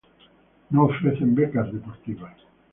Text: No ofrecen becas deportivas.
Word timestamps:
No 0.71 0.85
ofrecen 0.85 1.35
becas 1.35 1.71
deportivas. 1.71 2.33